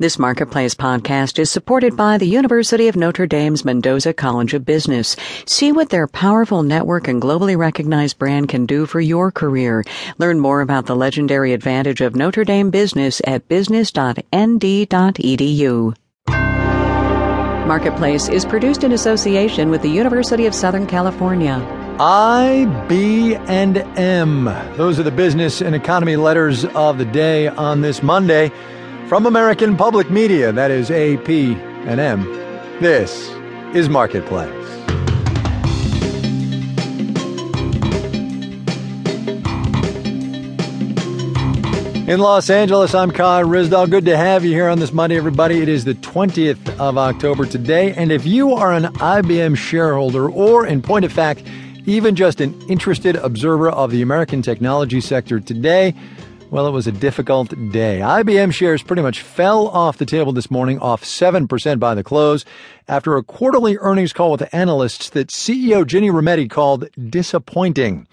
[0.00, 5.16] This Marketplace podcast is supported by the University of Notre Dame's Mendoza College of Business.
[5.44, 9.82] See what their powerful network and globally recognized brand can do for your career.
[10.18, 15.94] Learn more about the legendary advantage of Notre Dame business at business.nd.edu.
[17.66, 21.56] Marketplace is produced in association with the University of Southern California.
[21.98, 24.44] I, B, and M.
[24.76, 28.52] Those are the business and economy letters of the day on this Monday.
[29.08, 32.24] From American Public Media, that is AP and M,
[32.78, 33.30] this
[33.74, 34.52] is Marketplace.
[42.06, 43.88] In Los Angeles, I'm Kai Ryssdal.
[43.88, 45.62] Good to have you here on this Monday, everybody.
[45.62, 47.94] It is the 20th of October today.
[47.94, 51.44] And if you are an IBM shareholder, or in point of fact,
[51.86, 55.94] even just an interested observer of the American technology sector today,
[56.50, 58.00] well, it was a difficult day.
[58.00, 62.44] IBM shares pretty much fell off the table this morning, off 7% by the close,
[62.86, 68.06] after a quarterly earnings call with analysts that CEO Ginny Rometty called disappointing.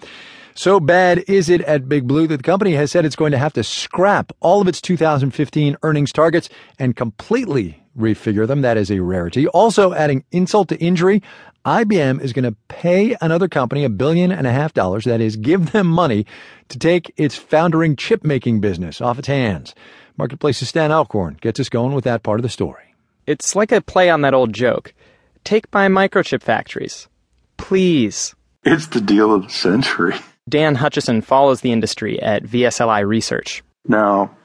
[0.54, 3.38] So bad is it at Big Blue that the company has said it's going to
[3.38, 8.62] have to scrap all of its 2015 earnings targets and completely refigure them.
[8.62, 9.46] That is a rarity.
[9.48, 11.22] Also, adding insult to injury,
[11.64, 15.36] IBM is going to pay another company a billion and a half dollars, that is,
[15.36, 16.26] give them money
[16.68, 19.74] to take its foundering chip making business off its hands.
[20.16, 22.94] Marketplace's Stan Alcorn gets us going with that part of the story.
[23.26, 24.94] It's like a play on that old joke
[25.46, 27.08] take my microchip factories.
[27.56, 28.34] Please.
[28.64, 30.16] It's the deal of the century.
[30.48, 33.62] Dan Hutcheson follows the industry at VLSI Research.
[33.88, 34.36] Now,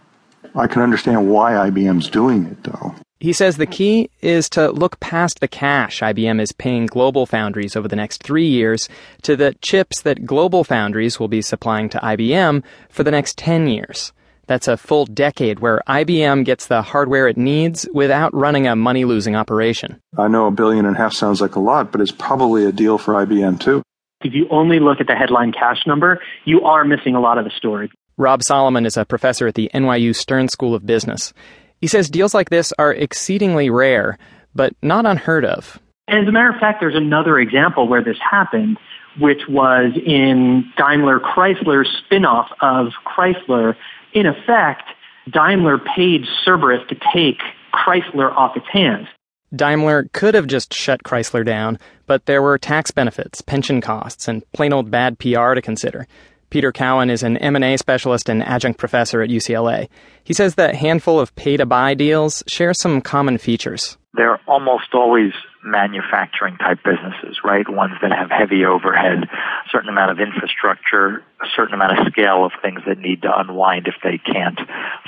[0.56, 2.96] I can understand why IBM's doing it, though.
[3.22, 7.76] He says the key is to look past the cash IBM is paying Global Foundries
[7.76, 8.90] over the next three years
[9.22, 13.68] to the chips that Global Foundries will be supplying to IBM for the next 10
[13.68, 14.12] years.
[14.48, 19.06] That's a full decade where IBM gets the hardware it needs without running a money
[19.06, 20.02] losing operation.
[20.18, 22.72] I know a billion and a half sounds like a lot, but it's probably a
[22.72, 23.84] deal for IBM too.
[24.22, 27.46] If you only look at the headline cash number, you are missing a lot of
[27.46, 27.92] the story.
[28.18, 31.34] Rob Salomon is a professor at the NYU Stern School of Business.
[31.82, 34.18] He says deals like this are exceedingly rare,
[34.54, 35.80] but not unheard of.
[36.08, 38.78] And as a matter of fact, there's another example where this happened,
[39.20, 43.76] which was in Daimler Chrysler's spinoff of Chrysler.
[44.14, 44.84] In effect,
[45.30, 47.40] Daimler paid Cerberus to take
[47.74, 49.08] Chrysler off its hands.
[49.54, 54.50] Daimler could have just shut Chrysler down, but there were tax benefits, pension costs, and
[54.54, 56.08] plain old bad PR to consider.
[56.52, 59.88] Peter Cowan is an M&A specialist and adjunct professor at UCLA.
[60.24, 63.98] He says that handful of pay-to-buy deals share some common features.
[64.14, 65.32] They're almost always
[65.64, 67.68] manufacturing type businesses, right?
[67.70, 72.46] Ones that have heavy overhead, a certain amount of infrastructure, a certain amount of scale
[72.46, 74.60] of things that need to unwind if they can't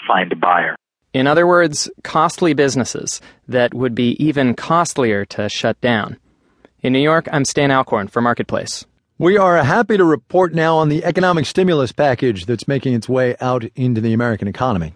[0.07, 0.77] find a buyer.
[1.13, 6.17] In other words, costly businesses that would be even costlier to shut down.
[6.81, 8.85] In New York, I'm Stan Alcorn for Marketplace.
[9.19, 13.35] We are happy to report now on the economic stimulus package that's making its way
[13.39, 14.95] out into the American economy.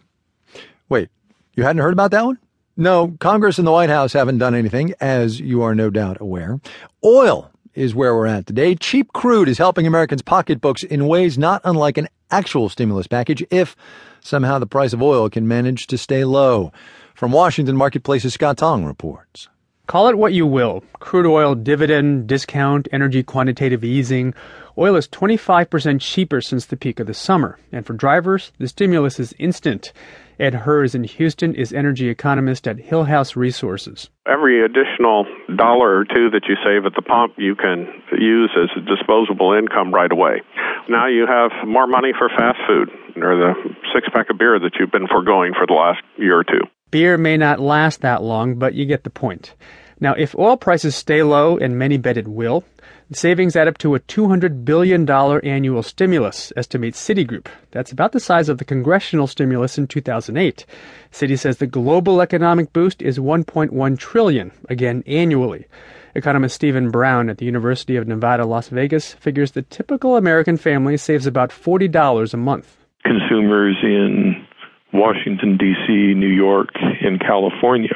[0.89, 1.09] Wait,
[1.53, 2.39] you hadn't heard about that one?
[2.75, 6.59] No, Congress and the White House haven't done anything, as you are no doubt aware.
[7.05, 8.73] Oil is where we're at today.
[8.73, 13.75] Cheap crude is helping Americans' pocketbooks in ways not unlike an actual stimulus package if
[14.19, 16.71] somehow the price of oil can manage to stay low.
[17.13, 19.47] From Washington, Marketplace's Scott Tong reports.
[19.87, 24.33] Call it what you will crude oil dividend, discount, energy quantitative easing.
[24.77, 27.57] Oil is 25% cheaper since the peak of the summer.
[27.71, 29.93] And for drivers, the stimulus is instant.
[30.41, 34.09] Ed Hirs in Houston is energy economist at Hillhouse Resources.
[34.27, 37.87] Every additional dollar or two that you save at the pump, you can
[38.19, 40.41] use as a disposable income right away.
[40.89, 42.89] Now you have more money for fast food
[43.23, 43.53] or the
[43.95, 46.67] six pack of beer that you've been foregoing for the last year or two.
[46.89, 49.53] Beer may not last that long, but you get the point.
[49.99, 52.63] Now, if oil prices stay low, and many bet it will,
[53.11, 57.47] savings add up to a $200 billion annual stimulus, estimates Citigroup.
[57.71, 60.65] That's about the size of the congressional stimulus in 2008.
[61.11, 65.65] Citi says the global economic boost is 1.1 trillion again annually.
[66.15, 70.97] Economist Stephen Brown at the University of Nevada, Las Vegas figures the typical American family
[70.97, 72.77] saves about $40 a month.
[73.03, 74.46] Consumers in
[74.93, 76.69] Washington, D.C., New York,
[77.01, 77.95] and California,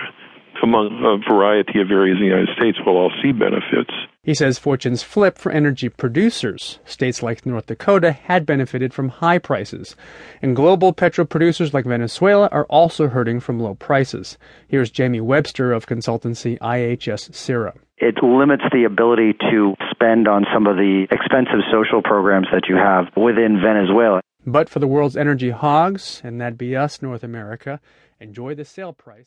[0.63, 3.91] among a variety of areas in the United States, will all see benefits.
[4.23, 6.77] He says fortunes flip for energy producers.
[6.85, 9.95] States like North Dakota had benefited from high prices.
[10.43, 14.37] And global petro producers like Venezuela are also hurting from low prices.
[14.67, 17.73] Here's Jamie Webster of consultancy IHS CERA.
[17.97, 22.75] It limits the ability to spend on some of the expensive social programs that you
[22.75, 24.21] have within Venezuela.
[24.45, 27.79] But for the world's energy hogs, and that'd be us, North America,
[28.19, 29.19] enjoy the sale price.